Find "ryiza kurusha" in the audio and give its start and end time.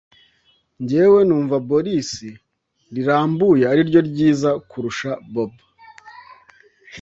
4.09-5.11